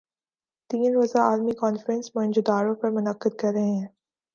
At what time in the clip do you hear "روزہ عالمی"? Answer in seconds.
0.93-1.51